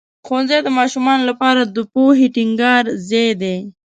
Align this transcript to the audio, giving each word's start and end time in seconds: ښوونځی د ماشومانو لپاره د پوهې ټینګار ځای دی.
ښوونځی 0.25 0.59
د 0.63 0.69
ماشومانو 0.77 1.23
لپاره 1.31 1.61
د 1.63 1.77
پوهې 1.93 2.27
ټینګار 2.35 2.83
ځای 3.09 3.29
دی. 3.41 3.57